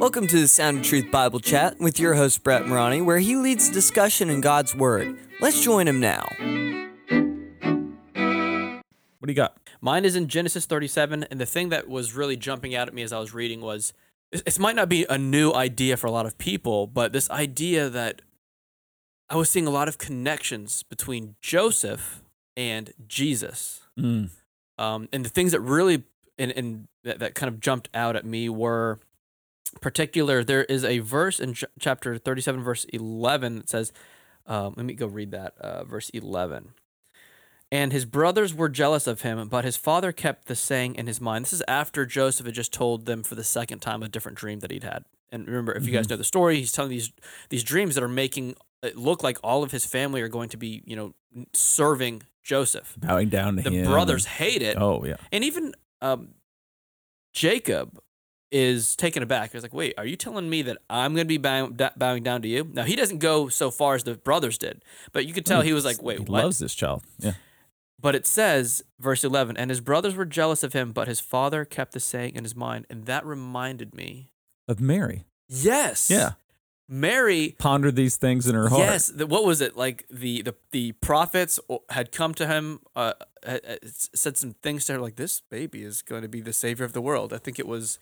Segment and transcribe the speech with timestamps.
[0.00, 3.36] Welcome to the Sound of Truth Bible Chat with your host, Brett Morani, where he
[3.36, 5.18] leads discussion in God's Word.
[5.42, 6.26] Let's join him now.
[9.18, 9.58] What do you got?
[9.82, 13.02] Mine is in Genesis 37, and the thing that was really jumping out at me
[13.02, 13.92] as I was reading was
[14.32, 17.28] this, this might not be a new idea for a lot of people, but this
[17.28, 18.22] idea that
[19.28, 22.22] I was seeing a lot of connections between Joseph
[22.56, 23.82] and Jesus.
[23.98, 24.30] Mm.
[24.78, 26.04] Um, and the things that really
[26.38, 28.98] and, and that, that kind of jumped out at me were
[29.80, 33.92] particular there is a verse in ch- chapter 37 verse 11 that says
[34.46, 36.70] um, let me go read that uh, verse 11
[37.70, 41.20] and his brothers were jealous of him but his father kept the saying in his
[41.20, 41.44] mind.
[41.44, 44.58] This is after joseph had just told them for the second time a different dream
[44.60, 45.04] that he'd had.
[45.30, 47.12] And remember if you guys know the story he's telling these
[47.48, 50.56] these dreams that are making it look like all of his family are going to
[50.56, 51.14] be you know
[51.52, 52.94] serving joseph.
[52.98, 53.84] Bowing down to the him.
[53.84, 54.76] The brothers hate it.
[54.76, 55.16] Oh yeah.
[55.30, 56.30] and even um,
[57.32, 58.00] Jacob
[58.50, 59.52] is taken aback.
[59.52, 62.42] He's like, "Wait, are you telling me that I'm going to be bowing, bowing down
[62.42, 65.46] to you?" Now he doesn't go so far as the brothers did, but you could
[65.46, 65.66] tell mm.
[65.66, 67.02] he was like, "Wait, he what?" loves this child.
[67.18, 67.32] Yeah.
[68.00, 71.66] But it says, verse 11, and his brothers were jealous of him, but his father
[71.66, 74.30] kept the saying in his mind, and that reminded me.
[74.66, 75.24] Of Mary.
[75.48, 76.08] Yes.
[76.08, 76.32] Yeah.
[76.92, 78.80] Mary Pondered these things in her heart.
[78.80, 80.04] Yes, the, what was it like?
[80.10, 84.54] The the the prophets had come to him, uh, uh, uh had- had said some
[84.54, 87.32] things to her like, "This baby is going to be the savior of the world."
[87.32, 88.00] I think it was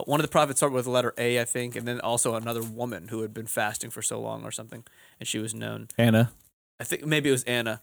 [0.00, 2.34] uh, one of the prophets started with the letter A, I think, and then also
[2.34, 4.84] another woman who had been fasting for so long or something,
[5.18, 5.88] and she was known.
[5.98, 6.32] Anna.
[6.78, 7.80] I think maybe it was Anna.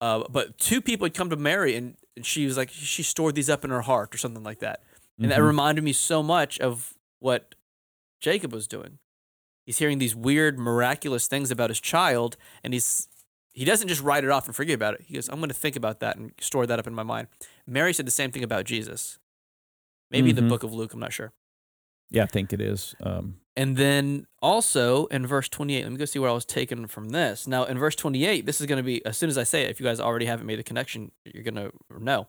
[0.00, 3.34] Uh, but two people had come to Mary, and, and she was like, she stored
[3.34, 4.82] these up in her heart or something like that.
[5.20, 5.46] And that Mhm.
[5.46, 7.56] reminded me so much of what
[8.20, 8.98] Jacob was doing.
[9.66, 13.08] He's hearing these weird, miraculous things about his child, and he's
[13.54, 15.00] he doesn't just write it off and forget about it.
[15.08, 17.26] He goes, I'm going to think about that and store that up in my mind.
[17.66, 19.18] Mary said the same thing about Jesus.
[20.12, 20.36] Maybe Mhm.
[20.36, 21.32] the book of Luke, I'm not sure.
[22.10, 22.94] Yeah, I think it is.
[23.02, 26.86] Um, And then also in verse 28, let me go see where I was taken
[26.86, 27.46] from this.
[27.46, 29.70] Now, in verse 28, this is going to be, as soon as I say it,
[29.70, 32.28] if you guys already haven't made the connection, you're going to know.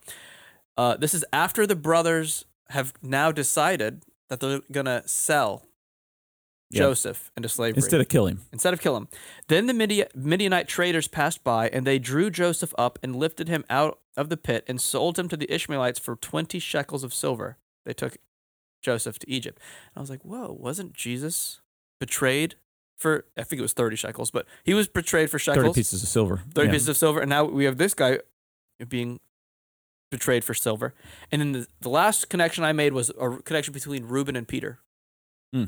[0.78, 5.66] Uh, this is after the brothers have now decided that they're going to sell
[6.72, 6.80] Yeah.
[6.82, 8.42] Joseph into slavery instead of kill him.
[8.54, 9.08] instead of kill him.
[9.48, 13.64] Then the Midi- Midianite traders passed by, and they drew Joseph up and lifted him
[13.70, 17.58] out of the pit and sold him to the Ishmaelites for 20 shekels of silver.
[17.86, 18.18] They took
[18.82, 19.60] Joseph to Egypt.
[19.88, 21.62] And I was like, whoa, wasn't Jesus
[22.00, 22.56] betrayed
[22.98, 26.04] for, I think it was 30 shekels, but he was betrayed for shekels, Thirty pieces
[26.04, 26.42] of silver.
[26.54, 26.74] 30 Yeah.
[26.74, 27.20] pieces of silver.
[27.22, 28.20] And now we have this guy
[28.88, 29.20] being
[30.12, 30.94] betrayed for silver.
[31.32, 34.80] And then the, the last connection I made was a connection between Reuben and Peter.
[35.54, 35.66] Hmm.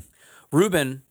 [0.50, 1.02] Reuben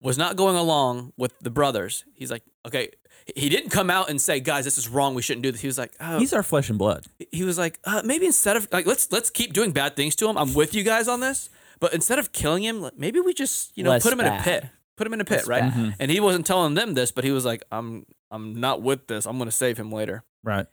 [0.00, 2.04] was not going along with the brothers.
[2.14, 2.90] He's like, okay,
[3.36, 5.14] he didn't come out and say, guys, this is wrong.
[5.14, 5.60] We shouldn't do this.
[5.60, 7.06] He was like, oh, He's our flesh and blood.
[7.32, 10.28] he was like, uh, maybe instead of like, let's let's keep doing bad things to
[10.28, 10.38] him.
[10.38, 11.50] I'm with you guys on this,
[11.80, 14.40] but instead of killing him, maybe we just you know Less put him in a
[14.42, 14.66] pit,
[14.96, 15.60] put him in a pit, Less right?
[15.62, 15.72] bad.
[15.74, 15.94] Mhm.
[15.98, 19.26] And he wasn't telling them this, but he was like, I'm I'm not with this.
[19.26, 20.22] I'm going to save him later.
[20.44, 20.66] Right.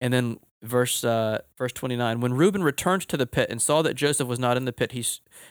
[0.00, 3.94] And then verse uh, verse 29 when Reuben returned to the pit and saw that
[3.94, 5.04] Joseph was not in the pit he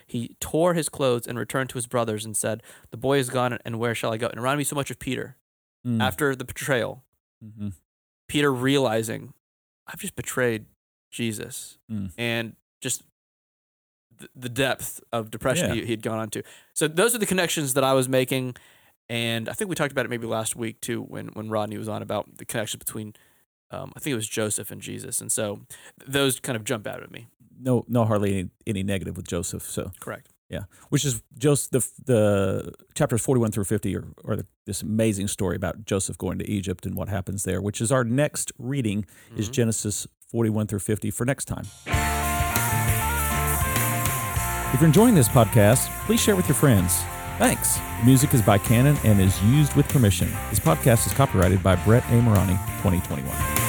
[0.08, 3.58] he tore his clothes and returned to his brothers and said the boy is gone
[3.64, 4.26] and where shall I go?
[4.28, 5.38] And it reminded me so much of Peter
[5.86, 6.02] Mm.
[6.02, 7.04] after the betrayal.
[7.44, 7.74] Mhm.
[8.30, 9.34] Peter realizing
[9.86, 10.66] I've just betrayed
[11.12, 12.12] Jesus Mm.
[12.18, 13.04] and just
[14.18, 15.82] th- the depth of depression Yeah.
[15.82, 16.44] he, he'd gone on to.
[16.74, 18.56] So those are the connections that I was making.
[19.10, 21.90] And I think we talked about it maybe last week too when, when Rodney was
[21.90, 23.14] on about the connection between,
[23.74, 25.20] um, I think it was Joseph and Jesus.
[25.22, 25.62] And so
[26.06, 27.28] those kind of jump out at me.
[27.60, 29.64] No, no, hardly any, any negative with Joseph.
[29.64, 30.30] So Correct.
[30.50, 31.70] yeah, which is Joseph.
[31.72, 36.40] The the chapters forty one through fifty are, are this amazing story about Joseph going
[36.40, 37.62] to Egypt and what happens there.
[37.62, 39.06] Which is our next reading
[39.38, 39.54] is Mhm.
[39.54, 41.66] Genesis forty one through fifty for next time.
[44.74, 47.04] If you're enjoying this podcast, please share with your friends.
[47.38, 47.78] Thanks.
[47.78, 50.30] The music is by Canon and is used with permission.
[50.50, 52.22] This podcast is copyrighted by Brett A.
[52.22, 53.63] Morani, 2021.